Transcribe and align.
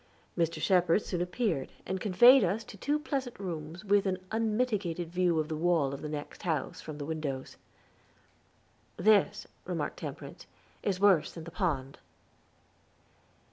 Mr. 0.35 0.59
Shepherd 0.59 1.03
soon 1.03 1.21
appeared, 1.21 1.71
and 1.85 2.01
conveyed 2.01 2.43
us 2.43 2.63
to 2.63 2.75
two 2.75 2.97
pleasant 2.97 3.39
rooms 3.39 3.85
with 3.85 4.07
an 4.07 4.17
unmitigated 4.31 5.11
view 5.11 5.37
of 5.39 5.47
the 5.47 5.55
wall 5.55 5.93
of 5.93 6.01
the 6.01 6.09
next 6.09 6.41
house 6.41 6.81
from 6.81 6.97
the 6.97 7.05
windows. 7.05 7.55
"This," 8.97 9.45
remarked 9.63 9.97
Temperance, 9.97 10.47
"is 10.81 10.99
worse 10.99 11.31
than 11.33 11.43
the 11.43 11.51
pond." 11.51 11.99